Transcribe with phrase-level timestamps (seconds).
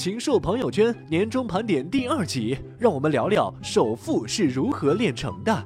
[0.00, 5.64] 禽兽朋友圈年终盘点第二集，让我们聊聊首富是如何炼成的。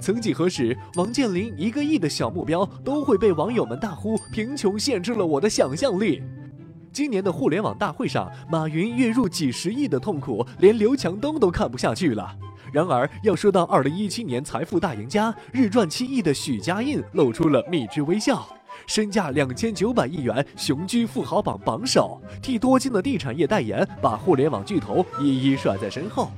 [0.00, 6.22] 曾几何时，王健林一个亿的小目标都会被网友们大呼“贫穷限制了我的想象力”。
[6.90, 12.34] 今年的互联网大会上，马云月入几十亿的痛苦，连刘强东都看不下去了。
[12.72, 18.48] 然而，要说到二零一七年财富大赢家，日赚七亿的许家印露出了蜜汁微笑，
[18.86, 26.30] 身价两千九百亿元，雄居富豪榜榜首，替多金的地产业代言，把互联网巨头一一甩在身后。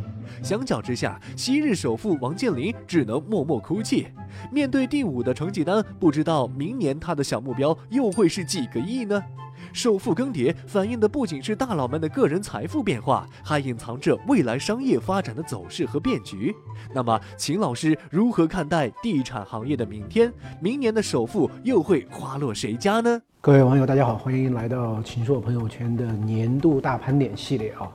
[0.43, 4.09] 相较之下，昔日首富王健林只能默默哭泣。
[4.51, 9.23] 面对第五的成绩单，不知道明年他的小目标又会是几个亿呢？
[9.73, 16.55] 首富更迭反映的不仅是大佬们的个人财富变化，还隐藏着未来商业发展的走势和变局。
[16.95, 20.33] 那么，秦老师如何看待地产行业的明天？
[20.61, 23.21] 明年的首富又会花落谁家呢？
[23.41, 27.91] 各位网友，大家好，欢迎来到秦朔朋友圈的年度大盘点系列啊。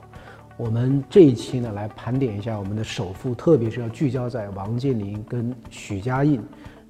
[0.56, 6.42] 我们这一期呢，来盘点一下我们的首富，特别是要聚焦在王健林跟许家印。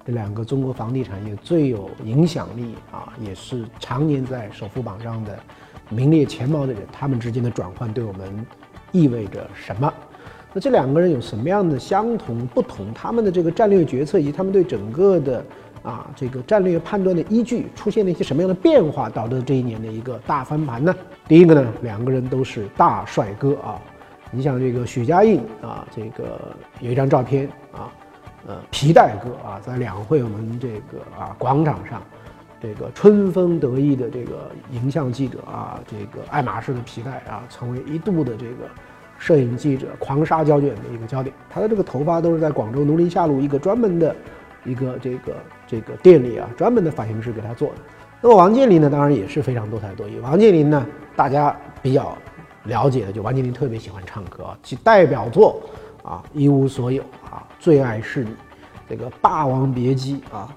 [0.09, 5.37] 这两个中国房地产业最有影响力啊，也是常年在首富榜上的
[5.87, 8.43] 名列前茅的人，他们之间的转换对我们
[8.91, 9.93] 意味着什么？
[10.51, 12.91] 那这两个人有什么样的相同不同？
[12.91, 15.45] 他们的这个战略决策以及他们对整个的
[15.83, 20.95] 啊这个战略判断的依据出现了一些什么样的变化，导致这一年的一个大翻盘呢？
[21.27, 23.79] 第一个呢，两个人都是大帅哥啊，
[24.31, 27.93] 你想这个许家印啊，这个有一张照片啊。
[28.47, 32.01] 呃，皮带哥啊，在两会我们这个啊广场上，
[32.61, 38.67] 这个春风得意的这个影像记者啊，这个爱马仕的皮带啊，成为一度的这个
[39.17, 41.35] 摄影记者狂杀胶卷的一个焦点。
[41.49, 44.15] 他的这个头发都是在广州农林下路一个专门的
[44.63, 45.35] 一个这个
[45.67, 47.75] 这个店里啊，专门的发型师给他做的。
[48.21, 50.17] 那么王健林呢，当然也是非常多才多艺。
[50.19, 50.85] 王健林呢，
[51.15, 52.17] 大家比较
[52.63, 55.61] 了解的，就王健林特别喜欢唱歌，其代表作。
[56.09, 58.31] 啊，一无所有啊，最爱是你，
[58.89, 60.49] 这个《霸王别姬》啊，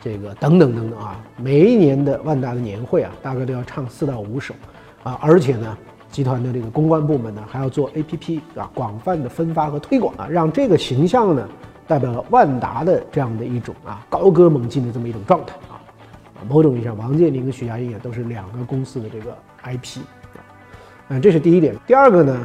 [0.00, 4.54] 这个等等等等啊，每一年的万达的年会啊，大概都要唱四到五首
[5.02, 5.76] 啊，而且呢，
[6.10, 11.46] 集团的这个公关部门呢，还要做 APP 啊，广泛的分发和推广啊，让这个形象呢，
[11.86, 15.76] 代表了万达的这样的一种啊高歌猛进的这么一种状态啊。
[16.48, 20.00] 某种意义上，王健林跟许家印也都是两个公司的这个 IP
[20.34, 20.40] 啊，
[21.08, 21.76] 嗯，这是第一点。
[21.86, 22.40] 第二个呢？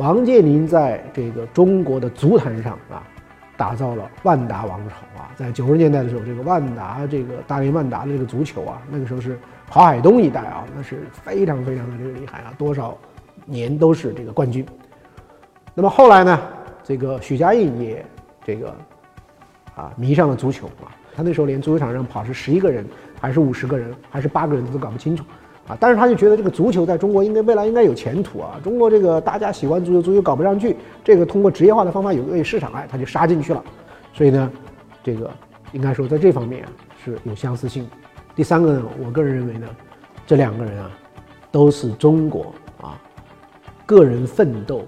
[0.00, 3.02] 王健林在这个中国的足坛上啊，
[3.54, 5.30] 打造了万达王朝啊。
[5.36, 12.96] 在九十年代的时候，这个万达这个大连万达的这个足球啊，那个时候是郝海东一代啊，那是非常非常的这个厉害啊，多少
[13.44, 14.64] 年都是这个冠军。
[15.74, 16.40] 那么后来呢，
[16.82, 18.02] 这个许家印也
[18.42, 18.74] 这个
[19.74, 22.86] 啊迷上了足球啊，他那时候连足球场上跑是十一个人
[23.20, 25.22] 还是五十个人还是八个人他都搞不清楚。
[25.70, 28.58] 啊，但是他就觉得这个足球在中国应该未来应该有前途啊！
[28.64, 33.62] 中国这个大家喜欢足球，足球搞不上去，这个通过职业化的方法有个市场，哎，他就杀进去了。
[34.12, 34.50] 所以呢，
[35.00, 35.30] 这个
[35.70, 36.66] 应该说在这方面
[37.04, 37.88] 是有相似性。
[38.34, 39.68] 第三个呢，我个人认为呢，
[40.26, 40.90] 这两个人啊，
[41.52, 43.00] 都是中国啊
[43.86, 44.82] 个人奋斗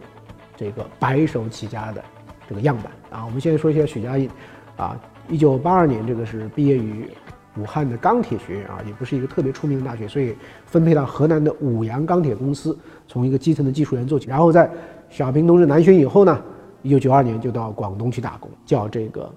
[0.56, 2.02] 这个白手起家的
[2.48, 2.86] 这个样板
[3.20, 3.24] 啊。
[3.24, 4.28] 我们现在说一下许家印
[4.76, 7.08] 啊，一九八二年这个是毕业于。
[7.56, 12.76] 武汉的钢铁学院啊，也不是一个特别出名的大学，所以分配到河南的五羊钢铁公司，
[13.06, 14.26] 从一个基层的技术员做起。
[14.26, 14.70] 然后在
[15.10, 16.42] 小平同志南巡以后呢，
[16.80, 19.34] 一九九二年就到广东去打工，叫这个，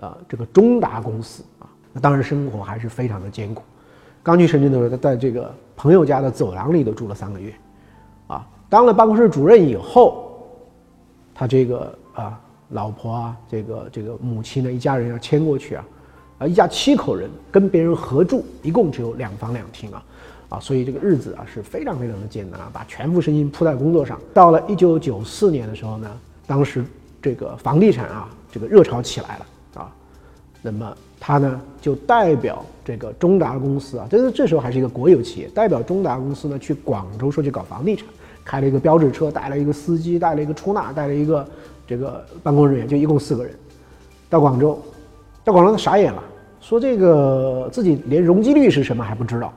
[0.00, 1.68] 呃，这个中达公司啊。
[1.92, 3.62] 那当然生活还是非常的艰苦。
[4.22, 7.52] 刚去深圳的时候，他在这个朋友家的走廊里都住了三个月，
[8.28, 10.38] 啊，当了办公室主任以后，
[11.34, 15.84] 他这个啊，老婆啊，这个这个母亲呢，一家人要迁过去啊。
[16.40, 20.02] 啊，一家七口人跟别人合住，一共只有两房两厅啊，
[20.48, 24.18] 啊，所以这个日子啊是非常非常的艰难啊，把全部身心扑在工作上。
[24.32, 26.10] 到了一九九四年的时候呢，
[26.46, 26.82] 当时
[27.20, 29.92] 这个房地产啊这个热潮起来了啊，
[30.62, 38.06] 那么他呢就代表这个中达公司啊，这是这时候还是一个国有企业，代表中达公司呢去广州说去搞房地产，
[38.46, 41.46] 开了一个标志车，带了一个司机，带了一个出纳，带了一个
[41.86, 43.54] 这个办公人员，就一共四个人，
[44.30, 44.80] 到广州。
[45.42, 46.22] 到广州，他傻眼了，
[46.60, 49.52] 说这个自己连容积率是什么还不知道，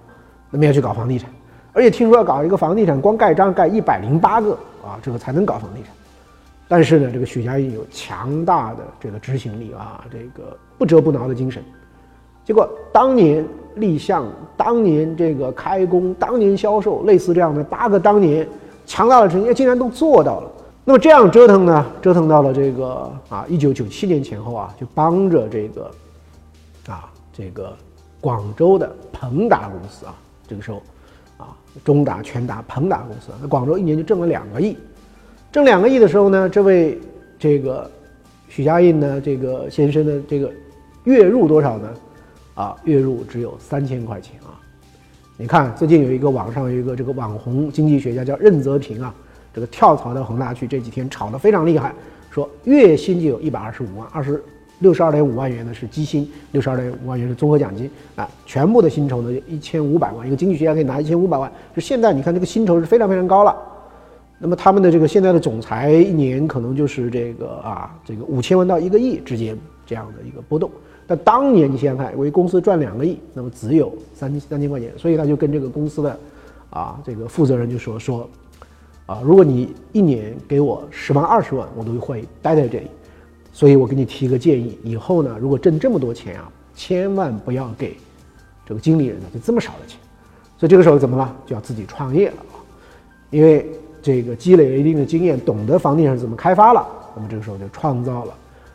[0.49, 1.29] 那么要去搞房地产，
[1.73, 4.51] 而且听说要搞一个房地产，光盖章盖一百零八个
[4.83, 5.91] 啊，这个才能搞房地产。
[6.67, 11.61] 但是呢，这个许家印有强大的这个执行力啊，这个不折不挠的精神。
[12.45, 13.45] 结果当年
[13.75, 14.25] 立项、
[14.57, 18.47] 当年这个开工、当年销售，类似这样的八个当年
[18.85, 20.51] 强大的成绩，竟然都做到了。
[20.85, 21.85] 那么这样折腾呢？
[22.01, 25.89] 折腾到了这个啊，一九九七年前后啊，就帮着这个，
[27.33, 27.75] 这个
[28.21, 30.15] 广州的鹏达公司啊，
[30.47, 30.81] 这个时候
[31.37, 34.77] 啊，中达、全达、鹏达公司，那广州一年就挣了两个亿。
[35.51, 36.99] 挣两个亿的时候呢，这位
[37.37, 37.89] 这个
[38.47, 40.51] 许家印呢，这个先生的这个
[41.03, 41.89] 月入多少呢？
[42.55, 44.53] 啊，月入只有三千块钱啊！
[45.37, 49.13] 你看，最近有一个网上有一个这个网红经济学家叫任泽平啊，
[49.51, 51.95] 这个跳槽到恒大去，这几天炒得非常厉害，
[52.29, 54.43] 说月薪就有一百二十五万，二十
[54.79, 63.55] 六十二点五万元呢是基薪，六十二点五万元是综合奖金啊，全部的薪酬呢一千五百万，一个经济学家可以拿一千五百万，就现在你看这个薪酬是非常非常高了。
[64.39, 70.69] 那么他们的这个现在的总裁一年可能就是这个啊，这个五千万到一个亿之间这样的一个波动。
[71.07, 76.19] 但当年你想想看，为公司赚两个亿，那么只有三三千块钱，所以他就跟这个公司的
[76.69, 78.29] 啊这个负责人就说说，
[79.05, 82.87] 啊如果你一年给我十万二十万，我都会待在这里。
[83.53, 87.95] 所以我给你提一个建议，以后呢如果挣这么多钱啊，千万不要给
[88.65, 89.97] 这个经理人呢就这么少的钱。
[90.57, 91.33] 所以这个时候怎么了？
[91.45, 92.59] 就要自己创业了啊，
[93.29, 93.65] 因为
[94.01, 96.85] 这个积累了一定的经验，懂得房地产怎么开发了，
[97.15, 98.33] 那么这个时候就创造了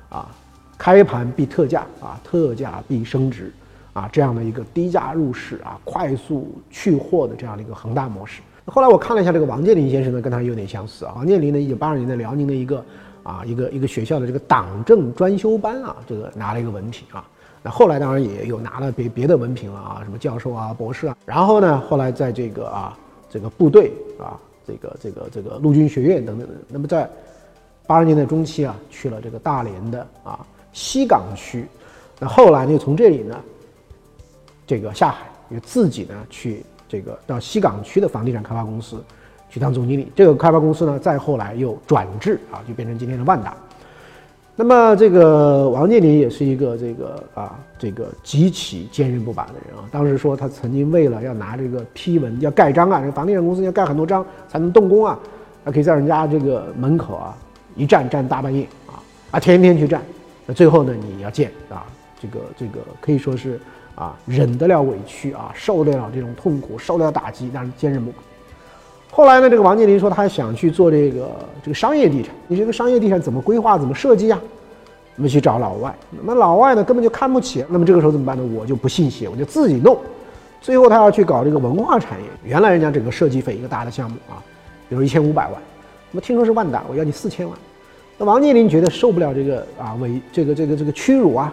[0.09, 0.31] 啊。
[0.77, 3.53] 开盘必特价啊，特价必升值
[3.95, 8.41] 啊，这样的一个低价入市啊，快速去货的这样的一个恒大模式。
[8.65, 11.15] 后来我看了一下这个王健林先生呢，跟他有点相似啊。
[11.17, 12.85] 王健林呢，一九八二年的辽宁的一个
[13.29, 17.29] 啊一个一个学校的这个党政专修班啊，这个拿了一个文凭啊。
[17.63, 21.17] 那后来当然也有拿了别别的文凭了啊，什么教授啊、博士啊。
[21.27, 22.97] 然后呢，后来在这个啊
[23.29, 26.57] 这个部队啊，这个这个这个陆军学院等等等。
[26.69, 27.11] 那么在
[27.87, 30.47] 八十年代中期啊，去了这个大连的啊。
[30.73, 31.67] 西港区，
[32.21, 32.79] 那后来呢？
[32.79, 33.41] 从这里呢，
[34.65, 39.03] 这个下海，又自己呢去这个到西港区的房地产开发公司
[39.49, 40.11] 去当总经理。
[40.15, 43.57] 这个开发公司呢，再后来又转制啊，就变成今天的万达。
[44.61, 49.85] 那么这个王健林也是一个这个啊，这个极其坚韧不拔的人啊。
[49.93, 55.17] 当时说他曾经为了要拿这个批文要盖章啊，这个房地产公司要盖很多章才能动工啊，
[55.65, 57.37] 他可以在人家这个门口啊
[57.77, 58.99] 一站站大半夜啊
[59.31, 60.03] 啊，天天去站。
[60.45, 61.87] 那最后呢，你要见啊，
[62.21, 63.61] 这个这个可以说是
[63.95, 68.19] 啊，忍得了委屈啊，受得了这种痛苦，受得了打击，但是坚韧不拔。
[69.11, 71.29] 后来呢，这个王健林说他想去做这个
[71.63, 74.41] 这个商业地产，你这个商业地产怎么规划，怎么设计啊？
[75.17, 77.65] 那么去找老外，那么老外呢根本就看不起。
[77.69, 78.45] 那么这个时候怎么办呢？
[78.55, 79.99] 我就不信邪，我就自己弄。
[80.61, 84.39] 最后他要去搞这个文化产业，原来人家整个设计费一个大的项目啊，
[84.89, 85.55] 比如一千五百万，
[86.13, 87.59] 那么听说是万达，我要你四千万。
[88.17, 91.53] 那王健林觉得受不了这个啊，为这个这个这个屈辱啊，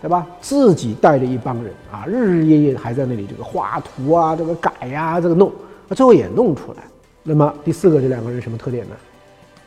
[0.00, 0.26] 对吧？
[0.40, 5.52] 自己带着一帮人啊，日日夜夜还在那里这个画图啊，这个改呀，这个弄，
[5.90, 6.82] 最后也弄出来。
[7.22, 8.96] 那么第四个，这两个人什么特点呢？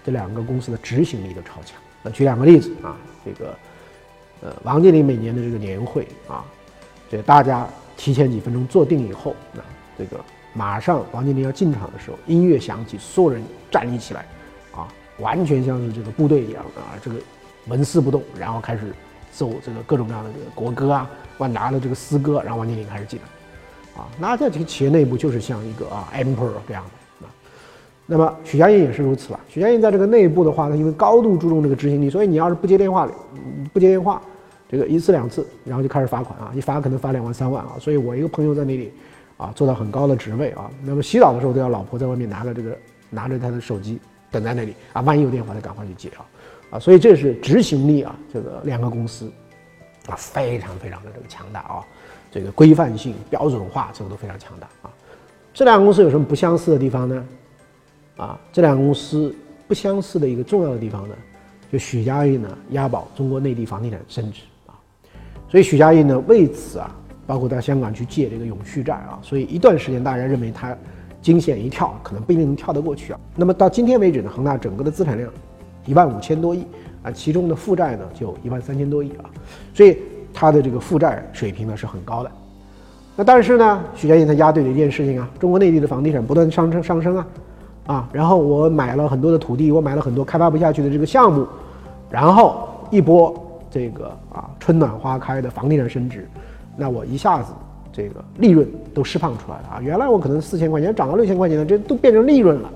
[0.04, 1.80] 这两个公司的执行力都超强。
[2.04, 3.56] 那举两个例子啊，这个
[4.42, 6.46] 呃，王健林每年的这个年会啊，
[7.10, 7.68] 这大家
[7.98, 9.62] 提前几分钟坐定以后，那
[9.98, 10.24] 这个
[10.54, 13.42] 马上王健林要进场的时候，音乐响起，所有人
[13.72, 14.26] 站立起来。
[14.74, 14.88] 啊
[15.20, 17.18] 完全像是这个部队一样啊，这个
[17.68, 18.94] 纹丝不动，然后开始
[19.32, 27.05] 奏这个各种各样的这个国歌啊，万达的这个诗歌，然后王健林开始进来，啊，那在这个企业内部就是像一个啊 emperor 这样的。
[28.06, 29.40] 那么许家印也是如此了。
[29.48, 33.10] 许家印在这个内部的话，他因为高度注重这个执行力，所以你要是不接电话，
[33.74, 34.22] 不接电话，
[34.70, 37.74] 这个一次两次，然后就开始罚款啊，一罚可能罚两万三万啊。
[37.80, 38.92] 所以我一个朋友在那里
[39.38, 42.78] 啊，做到很高的职位啊，那么洗澡的时候都要老婆在外面拿着这个
[43.10, 44.00] 拿着他的手机。
[44.32, 46.26] 等在那里啊，万一有电话，他赶快去接啊，
[46.72, 49.32] 啊，所以这是执行力啊，这个两个公司
[50.08, 51.80] 啊，非常非常的这个强大啊，
[52.32, 54.92] 这个规范性、标准化，这个都非常强大啊。
[55.54, 57.26] 这两个公司有什么不相似的地方呢？
[58.18, 59.34] 啊，这两个公司
[59.68, 61.16] 不相似的一个重要的地方呢，
[61.72, 64.74] 就许家印呢押宝中国内地房地产升值啊，
[65.50, 66.96] 所以许家印呢为此啊，
[67.28, 70.76] 包括到香港去借这个永续债啊，所以一段时间大家认为他。
[71.22, 73.20] 惊险一跳，可能不一定能跳得过去啊。
[73.36, 75.28] 那么到今天为止呢，恒大整个的资产量
[75.84, 76.64] 一万五千多亿
[77.02, 79.26] 啊，其中的负债呢就一万三千多亿啊，
[79.74, 79.98] 所以
[80.32, 82.32] 它的这个负债水平呢是很高的。
[83.16, 87.26] 那但是呢，许家印他押对了一件事情啊，中国内地的房地产不断上升上升啊，
[87.86, 91.46] 啊，然后我买了很多的土地，我买了很多开发不下去的这个项目，
[92.10, 93.34] 然后一波
[93.70, 96.28] 这个啊春暖花开的房地产升值，
[96.76, 97.52] 那我一下子。
[97.98, 99.80] 这个利润都释放出来了啊！
[99.82, 102.70] 原来我可能四千块钱涨到六千块钱了，这都变成利润了。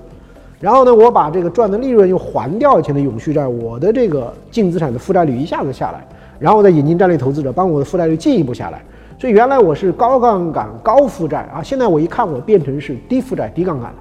[0.58, 6.02] 然后呢，我把这个赚的利润又还掉以前的永续债，我的这个净资产的负债率一下子下来，
[6.38, 8.82] 然后再引进战略投资者，帮我的负债率进一步下来。
[9.18, 13.96] 所以原来我是高杠杆高负债啊，现在我一看我变成是低负债低杠杆了。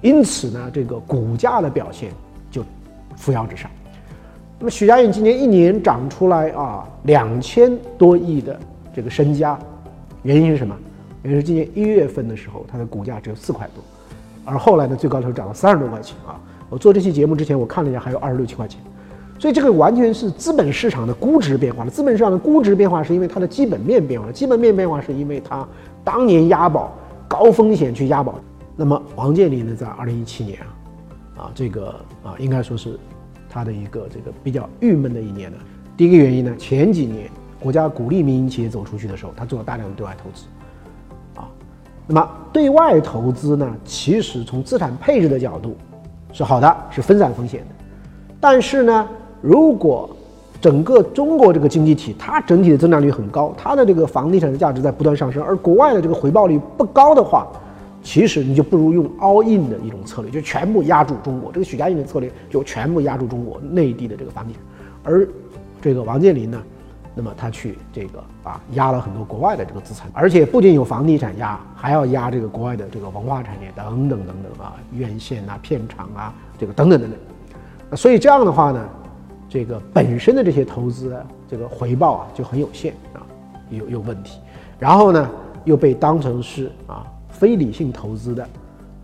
[0.00, 2.10] 因此呢，这个股价的表现
[2.50, 2.64] 就
[3.16, 3.70] 扶摇直上。
[4.58, 8.58] 那么许家印今年一年涨出来啊两千多亿的
[8.94, 9.58] 这个身家。
[10.22, 10.76] 原因是什么？
[11.22, 13.82] 也就是今年一月份的时候，它的股价只有四块多，
[14.44, 16.38] 而后来呢，最高的时候涨到三十多块钱啊。
[16.68, 18.78] 我做这期节目之前，我看了一下，还有二十六七块钱。
[19.38, 21.90] 所以这个完全是资本市场的估值变化了。
[21.90, 25.66] 资本市场的估值变化是因为它的基本面变化了，基本面变化是因为它
[26.04, 26.92] 当年押宝
[27.26, 28.38] 高风险去押宝。
[28.80, 30.58] 那么王健林呢，在二零一七年
[31.36, 31.88] 啊，啊这个
[32.24, 32.98] 啊应该说是
[33.46, 35.58] 他的一个这个比较郁闷的一年呢。
[35.98, 40.46] 第一个原因呢，前几年国家鼓励民营企业走出去的时候，他做了大量的对外投资，
[41.38, 41.44] 啊，
[42.06, 45.76] 那么对外投资呢，其实从资产配置的角度
[46.32, 47.74] 是好的，是分散风险的，
[48.40, 49.06] 但是呢。
[49.42, 50.10] 如果
[50.60, 57.46] 整个中国这个经济体，它整体的增长率很高，它的这个房地产的价值在不断上升，而国外的这个回报率不高的话，
[58.02, 61.52] 其实你就不如用 all in 的一种策略，就全部压住中国。
[61.52, 64.62] 这个许家印的策略就全部压住中国内地的这个房地产，
[65.02, 65.28] 而
[65.80, 66.62] 这个王健林呢，
[67.14, 77.96] 那么他去这个啊压了很多国外的这个资产，而且不仅有房地产压，还要压这个国外的这个文化产业等等等等啊，院线啊、片场啊，这个等等等等。
[77.96, 78.88] 所以这样的话呢。
[79.52, 83.18] 这个本身的这些投资，这个回报啊就很有限啊，
[83.68, 84.38] 有有问题。
[84.78, 85.28] 然后呢，
[85.64, 87.04] 又被当成是啊
[87.40, 88.46] 非理性投资的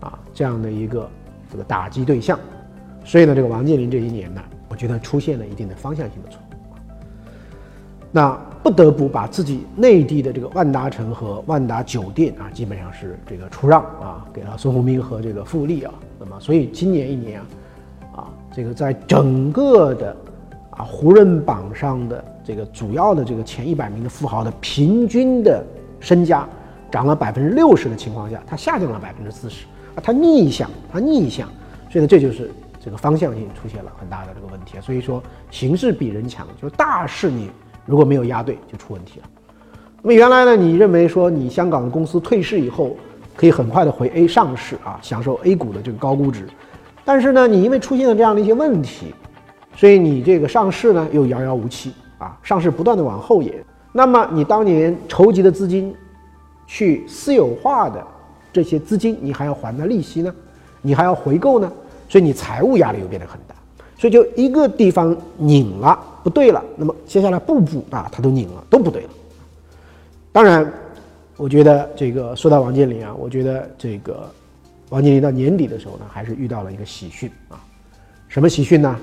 [0.01, 1.09] 啊这样的一个
[1.51, 2.39] 这个打击对象。
[3.03, 4.39] 所以呢，这个王健林这一年呢，
[4.69, 6.43] 我觉得出现了一定的方向性的错误。
[8.11, 15.93] 那不得不把自己内地的这个万达城和万达酒店啊，基本上是这个出让啊，给了孙宏斌和这个富力啊。
[16.19, 17.41] 那么，所以今年一年
[18.13, 20.15] 啊，啊这个在整个的
[20.71, 25.63] 啊，胡润榜上的这个主要的这个前一百名的富豪的平均的
[25.99, 26.47] 身家
[26.91, 29.65] 涨了百分之六十的情况下，它下降了百分之四十
[29.95, 31.47] 啊，它逆向，它逆向，
[31.89, 34.81] 所以呢，这就是这个方向性出现了很大的这个问题啊。
[34.81, 37.49] 所以说，形势比人强，就是大势你
[37.85, 39.25] 如果没有压对，就出问题了。
[40.01, 42.95] 那么原来呢，你认为说你香港的公司退市以后
[43.35, 46.47] 可以很快的回 A 上市啊，享受 A 股的这个高估值，
[47.03, 49.13] 但是呢，你因为出现了这样的一些问题。
[49.75, 53.53] 所以你这个上市呢又遥遥无期啊，上市不断的往后延。
[53.91, 55.93] 那么你当年筹集的资金，
[56.67, 58.05] 去私有化的
[58.53, 60.31] 这些资金，你还要还的利息呢，
[60.83, 61.71] 你还要回购呢，
[62.07, 63.55] 所以你财务压力又变得很大。
[63.97, 69.09] 所以就一个地方拧了不对了，那么接下来步步啊它都拧了都不对了。
[70.31, 70.71] 当然，
[71.35, 74.29] 我觉得这个说到王健林啊，我觉得这个
[74.89, 77.57] 王健林到年底的时候呢，还是遇到了一个喜讯啊，
[78.27, 78.95] 什么喜讯呢？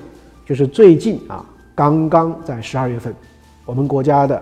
[0.45, 1.43] 就是最近啊，
[1.75, 3.13] 刚刚在十二月份，
[3.65, 4.41] 我们国家的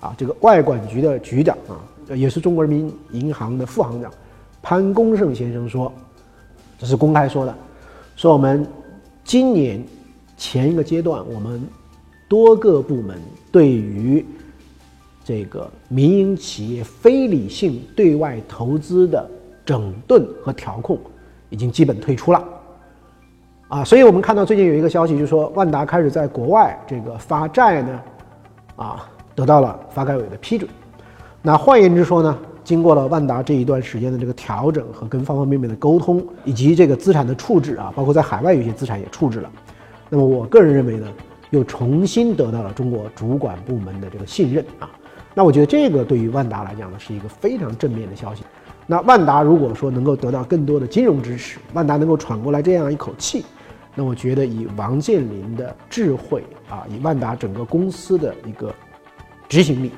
[0.00, 1.80] 啊这个外管局的局长啊，
[2.14, 4.10] 也是中国人民银行的副行长
[4.62, 5.92] 潘功胜先生说，
[6.78, 7.54] 这是公开说的，
[8.16, 8.66] 说我们
[9.24, 9.82] 今年
[10.36, 11.62] 前一个阶段，我们
[12.28, 13.20] 多个部门
[13.52, 14.24] 对于
[15.24, 19.28] 这个民营企业非理性对外投资的
[19.64, 20.98] 整顿和调控，
[21.50, 22.44] 已经基本退出了。
[23.68, 28.00] 啊，所以我们看到最近有一个消息，就是说万达开始在国外这个发债呢，
[28.76, 30.68] 啊，得到了发改委的批准。
[31.40, 39.50] 那换言之说呢，经过了万达这一段时间的这个调整和跟方方面面的沟通，以及这个资产的处置啊，包括在海外有些资产也处置了。
[40.10, 41.06] 那么我个人认为呢，
[41.50, 44.90] 又重新得到了中国主管部门的这个信任啊。
[45.34, 48.42] 那我觉得这个对于万达来讲呢，是一个非常正面的消息。
[48.86, 53.44] 那万达如果说能够得到更多的金融支持，万达能够喘过来这样一口气。
[53.94, 58.74] 那我觉得以王健林的智慧啊，以万达整个公司的一个
[59.48, 59.92] 执行力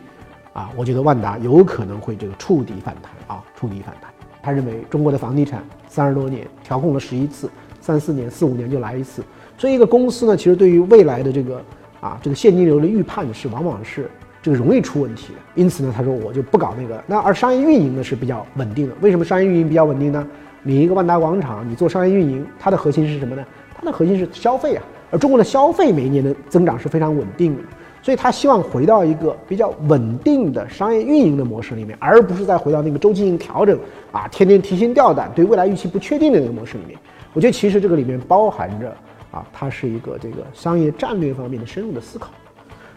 [0.53, 4.11] 啊，我觉得万达有可能会这个触底反弹啊，触底反弹。
[4.43, 9.23] 他认为中国的房地产三十多年调控了十一次，三四年、四五年就来一次，
[9.59, 11.63] 所以一个公司呢，其实对于未来的这个
[12.01, 14.11] 啊这个现金流的预判是往往是
[14.43, 15.39] 这个容易出问题的。
[15.55, 17.03] 因此呢，他说我就不搞那个。
[17.07, 18.95] 那而商业运营呢是比较稳定的。
[19.03, 20.27] 为什么商业运营比较稳定呢？
[20.63, 23.45] 你一个万达广场，你做商业运营，它的核心是什么呢？
[23.79, 27.63] 它的核心是消费啊，而中国的消费每一年的增长是非常稳定的，
[28.03, 33.79] 所以他希望回到一个比较稳定的商业运营的模式里面，而不是再回到那个周期性调整
[34.11, 36.99] 啊，天天提心吊胆、对未来预期不确定的那个模式里面。
[37.35, 38.89] 我觉得其实这个里面包含着
[39.31, 42.31] 啊，它是一个这个商业战略方面的深入的思考。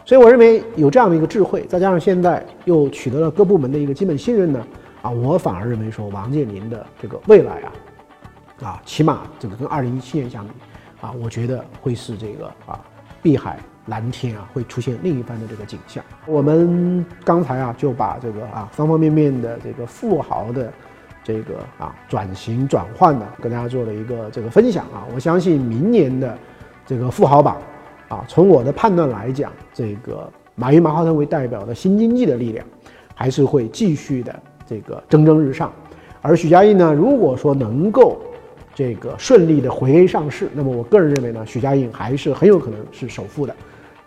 [0.06, 4.66] 所以我认为有这样的一个智慧，再加上现在又取得了各部门的一个基本信任呢，
[5.02, 7.72] 啊，我反而认为说王健林的这个未来啊，
[8.64, 10.52] 啊，起码这个跟二零一七年相比。
[11.02, 12.80] 啊，我觉得会是这个啊，
[13.22, 16.04] 碧海蓝天啊，会出现另一番的这个景象。
[16.26, 20.72] 我们刚才啊，就把这个啊方方面面的这个富豪的
[21.24, 25.04] 这个啊转型转换呢，跟大家做了一个这个分享啊。
[25.14, 26.38] 我相信明年的
[26.86, 27.58] 这个富豪榜
[28.08, 32.66] 啊，从我的判断来讲，这个马云、马化腾为代表的新经济的力量，
[33.14, 35.72] 还是会继续的这个蒸蒸日上。
[36.22, 38.22] 而许家印呢，如果说能够
[38.74, 43.54] 这个顺利的回 A 上市，那么我个人认为呢，许家印还是很有可能是首富的。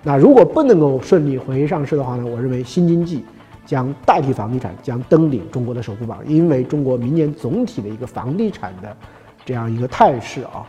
[0.06, 3.24] 那如果不能够顺利回上市的话呢，我认为新经济
[3.64, 8.96] 将代替房地产，将登顶中国的首富榜，因为中国明年总体的一个房地产的
[9.44, 10.64] 这样一个态势啊。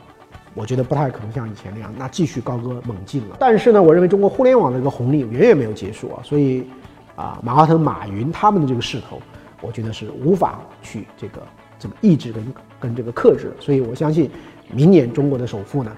[0.55, 3.35] 我觉得不太可能像以前那样，那继续高歌猛进了。
[3.39, 6.65] 但是呢，我认为中国互联网的一个红利远远没有结束啊，所以
[7.15, 9.21] 啊，马化腾、马云他们的这个势头，
[9.61, 11.43] 我觉得是无法去这个
[11.77, 13.53] 这么抑制跟跟这个克制。
[13.59, 14.31] 所以我相信，
[14.73, 15.91] 明年中国的首富呢，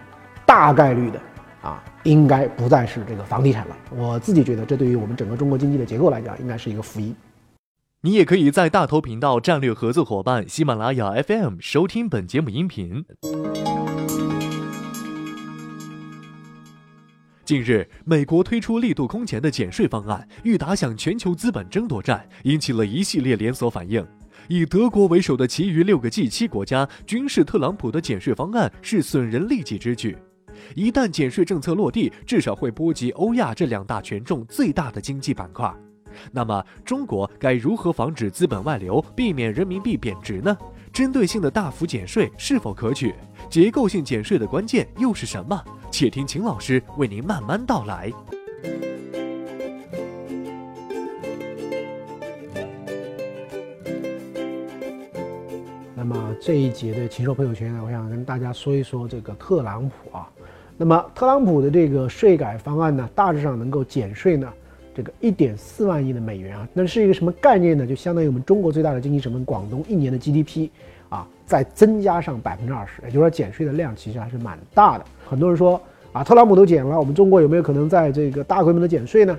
[0.45, 1.21] 大概率的
[1.61, 3.77] 啊，应该不再是这个房地产了。
[3.95, 7.15] 我自己觉得，这对于我们整个中国经济的结构来讲，应该是一个福音。
[8.01, 13.03] 你也可以在大头频道战略合作伙伴喜马拉雅 FM 收听本节目音频。
[17.43, 24.05] 近日，美国推出力度空前的减税方案，欲打响全球资本争夺战，引起了一系列连锁反应。
[24.47, 30.15] 以德国为首的其余六个 G7 国家均视特朗普的减税方案是损人利己之举。
[30.75, 35.73] 一旦减税政策落地，至少会波及欧亚这两大权重最大的经济板块。
[36.31, 40.57] 那么，中国该如何防止资本外流，避免人民币贬值呢？
[40.91, 43.13] 针对性的大幅减税是否可取？
[43.49, 45.63] 结构性减税的关键又是什么？
[45.91, 48.11] 且听秦老师为您慢慢道来。
[55.99, 60.29] 那么这一节的禽兽朋友圈呢，我想跟大家说一说这个特朗普啊。
[60.77, 64.47] 那么特朗普的这个税改方案呢，大致上能够减税呢，
[64.95, 67.85] 这个一点四万亿的美元啊，那是一个什么概念呢？
[67.85, 70.69] 就相当于我们中国最大的经济成分广东一年的 GDP。
[71.09, 75.05] 啊，再增加上百分之二十，也就是说减税的量其实还是蛮大的。
[75.27, 75.81] 很多人说
[76.13, 79.35] 啊，特朗普都减了，我们中国有没有可能在这个大规模的减税呢？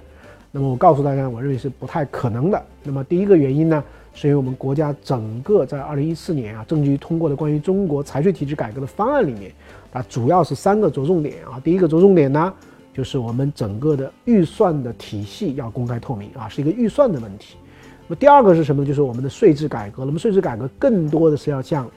[0.51, 2.61] 那么我告诉大家，我认为是不太可能的。
[2.83, 9.53] 那么第一个原因呢，是因为我们国家整个在二零一四年啊，政局通过的关于中国财税体制改革的方案里面，
[9.93, 11.61] 啊，主要是三个着重点啊。
[11.63, 12.53] 第一个着重点呢，
[12.93, 17.57] 就是我们整个的预算的体系要公开透明啊，是一个预算的问题。
[18.07, 18.85] 那么第二个是什么？
[18.85, 20.05] 就是我们的税制改革。
[20.05, 21.89] 那么税制改革更多的是要向，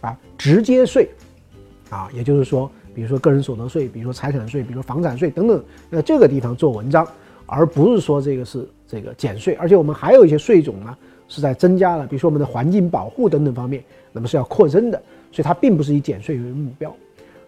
[0.00, 1.10] 啊，直接税，
[1.90, 7.06] 啊，也就是说，比如说个人所得税，比如说财产税，比如说房产税等等，那这个地方做文章，
[7.50, 9.54] 而不是说这个是这个减税。
[9.54, 10.96] 而且我们还有一些税种呢
[11.28, 13.82] 是在增加了，比如说我们的环境保护等等方面，
[14.12, 15.02] 那么是要扩增的。
[15.32, 16.94] 所以它并不是以减税为目标。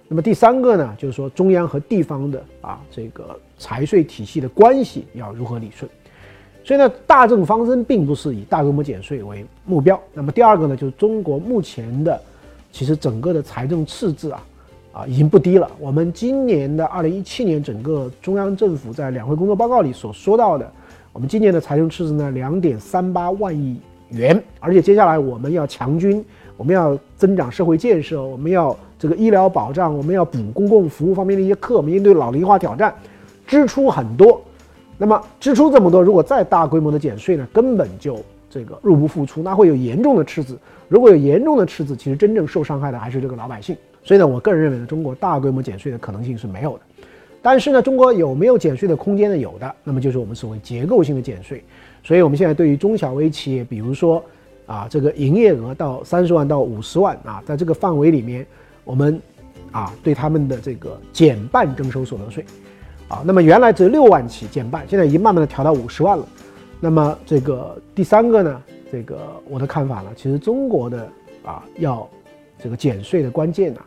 [0.06, 5.90] 那么第三个呢，就是说中央和地方的啊这个财税体系的关系要如何理顺。
[6.64, 10.00] 所以呢，大政方针并不是以大规模减税为目标。
[10.12, 12.20] 那么第二个呢，就是中国目前的，
[12.70, 14.46] 其实整个的财政赤字啊，
[14.92, 15.70] 啊已经不低了。
[15.80, 20.70] 我们今年的二零一七年，整个中央政府在两会工作报告里所说到的，
[21.12, 24.40] 我们今年的财政赤字呢，两点三八万亿元。
[24.60, 26.24] 而且接下来我们要强军，
[26.56, 32.94] 我们要增长社会建设，我们要这个医疗保障，我们要补公共服务方面的一些课，我们应对老龄化挑战，
[33.46, 34.40] 支出很多。
[34.98, 40.56] 那么支出这么多，如果再大规模的减税呢，根本就这个入不敷出，那会有严重的赤字。
[40.86, 43.74] 如果有严重的赤字，其实真正受伤害的还是这个老百姓。
[44.04, 46.80] 所以呢，我个人认为呢，中国大规模减税的可能性是没有的。
[47.40, 49.36] 但是呢，中国有没有减税的空间呢？
[49.36, 49.74] 有的。
[49.82, 51.62] 那么就是我们所谓结构性的减税。
[52.04, 54.22] 所以我们现在对于中小微企业，比如说
[54.66, 58.46] 啊，这个营业额到三十万到五十万啊，在这个范围里面，
[58.84, 59.20] 我们
[59.72, 62.44] 啊对他们的这个减半征收所得税。
[63.08, 66.26] 啊，那么原来只有六万起减半，现在已经慢慢的调到五十万了。
[66.80, 71.08] 那么这个第三个呢，这个我的看法呢，其实中国的
[71.44, 72.08] 啊要
[72.62, 73.80] 这个减税的关键呢，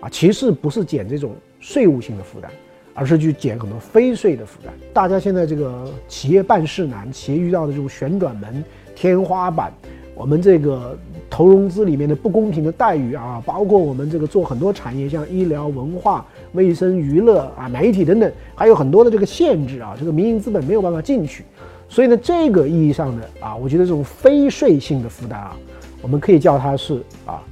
[0.00, 2.50] 啊其实不是减这种税务性的负担，
[2.94, 4.72] 而是去减很多非税的负担。
[4.92, 8.62] 大家现在这个企业办事难，企业遇到的这种旋转门、
[8.94, 9.72] 天花板，
[10.14, 10.96] 我们这个
[11.28, 16.24] 投融资里面的不公平的待遇啊，包括我们这个做很多产业，像医疗、文化。
[16.52, 21.42] 卫生、娱乐啊，媒体等等，还有很多的这个限制啊，这个民营资本没有办法进去，
[21.88, 25.56] 所以呢，这个意义上的啊，我觉得这种非税性的负担啊，
[26.00, 27.42] 我们可以叫它是啊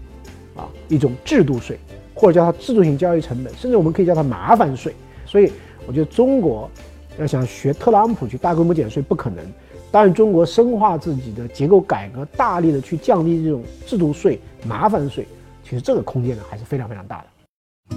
[0.55, 1.79] 啊一种制度税，
[2.15, 4.95] 或者叫它制度性交易成本，甚至我们可以叫它麻烦税。
[5.27, 5.51] 所以
[5.87, 6.71] 我觉得中国
[7.19, 9.45] 要想学特朗普去大规模减税不可能，
[9.91, 15.27] 但是中国深化自己的结构改革，大力的去降低这种制度税、麻烦税，
[15.63, 17.97] 其实这个空间呢还是非常非常大的。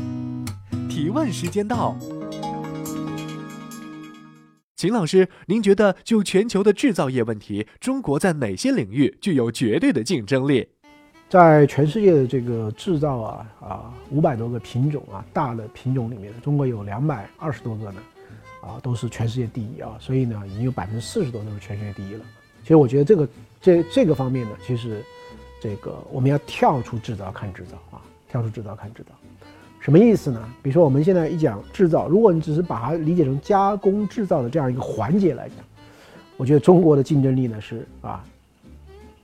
[0.89, 1.93] 提问时间到，
[4.77, 10.69] 秦老师，您觉得就全球的制造业问题，中国在哪些领域具有绝对的竞争力？
[11.27, 18.01] 在全世界的这个制造啊啊五百多个品种啊大的品种里面，中国有两百二十多个呢，
[18.61, 22.23] 啊都是全世界第一啊，所以呢已经有百分之四十多都是全世界第一了。
[22.61, 23.27] 其实我觉得这个
[23.59, 25.03] 这这个方面呢，其实
[25.59, 29.09] 这个我们要跳出制造看制造啊，跳出制造看制造，
[29.79, 30.47] 什么意思呢？
[30.61, 35.57] 比如说我们现在一讲制造，如果你只是把它理解成加工制造的这样一个环节来讲，
[36.37, 38.23] 我觉得中国的竞争力呢是啊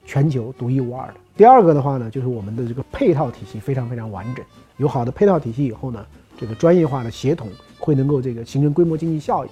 [0.04, 1.14] 全球独一无二的。
[1.38, 4.46] 第二个的话呢，就是我们的这个配套体系非常非常完整，
[4.78, 6.06] 有好的配套体系以后呢，
[6.38, 9.50] 这个专业化的协同会能够这个形成规模经济效益。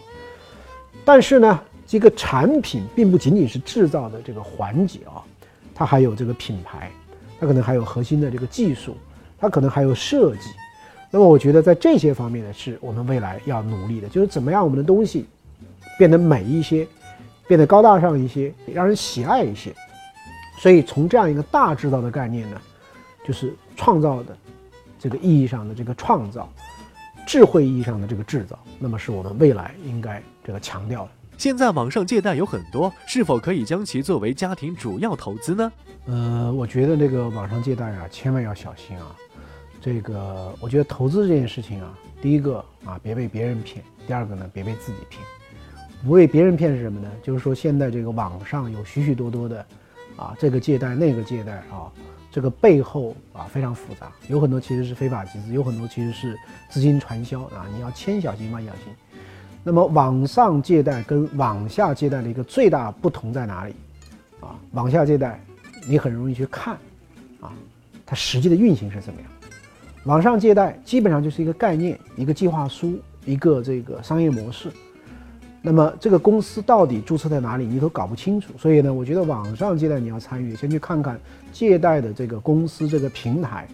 [1.03, 5.23] 但是呢，这个产品并不仅仅是制造的这个环节啊，
[5.73, 6.91] 它还有这个品牌，
[7.39, 8.95] 它可能还有核心的这个技术，
[9.39, 10.49] 它可能还有设计。
[11.09, 15.25] 那么我觉得在这些方面呢，是我们未来要努力的，就是怎么样我们的东西
[15.97, 16.85] 变得美一些，
[17.47, 19.73] 变得高大上一些，让人喜爱一些。
[20.59, 22.61] 所以从这样一个大制造的概念呢，
[23.25, 24.37] 就是创造的
[24.99, 26.51] 这个意义上的这个创造，
[27.25, 31.11] 智慧意义上的这个制造，那么是我们未来应该这个强调的。
[31.37, 35.71] 现在网上借贷有很多，是否可以将其作为家庭主要投资呢？
[36.07, 39.15] 呃，我觉得这个网上借贷啊，千万要小心啊。
[39.79, 45.23] 这个我觉得投资这件事情啊，第一个啊，别被别人骗；第二个呢，别被自己骗。
[46.05, 47.09] 不被别人骗是什么呢？
[47.23, 49.65] 就是说现在这个网上有许许多多的。
[50.19, 51.87] 啊，这个借贷那个借贷啊，
[52.29, 56.37] 这个背后啊非常复杂，有很多其实是非法集资，有很多其实是
[56.69, 58.93] 资金传销啊，你要千小心万小心。
[59.63, 63.73] 那么网上借贷跟网下借贷的一个最大不同在哪里？
[64.41, 65.39] 啊，网下借贷
[65.87, 66.77] 你很容易去看，
[67.39, 67.53] 啊，
[68.05, 69.31] 它实际的运行是怎么样？
[70.03, 74.69] 网上借贷基本上就是一个概念、一个计划书、一个这个商业模式。
[75.61, 78.53] 那么这个公司到底注册在哪里，你都搞不清楚。
[78.57, 81.19] 所以呢，我觉得网上借贷你要参与，先去看看
[81.51, 83.67] 借贷的这个公司这个平台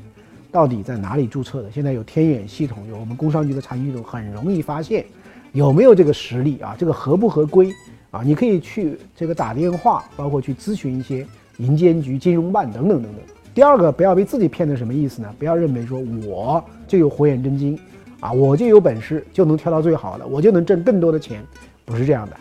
[0.51, 1.71] 到底在哪里注册的。
[1.71, 5.05] 现在有天眼系统，有我们工商局的查询系统，很容易发现
[5.51, 7.71] 有没有这个实力啊，这个合不合规
[8.09, 8.21] 啊？
[8.23, 11.25] 你可以去这个打电话，包括去咨询一些
[11.57, 13.21] 银监局、金融办等等等等。
[13.53, 15.31] 第二个，不要被自己骗的什么意思呢？
[15.37, 17.79] 不要认为说我就有火眼金睛
[18.19, 21.41] 啊，我就有本事就能挑到最好的，我就能挣更多的钱。
[21.85, 22.35] 不是这样的，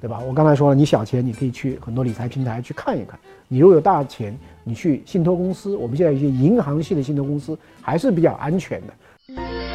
[0.00, 0.20] 对吧？
[0.20, 3.18] 我刚才说了，你小钱你可以去很多理财平台去看一看。
[3.48, 5.74] 你如果有大钱，你去信托公司。
[5.76, 9.71] 我们现在一些银行系的信托公司还是比较安全的。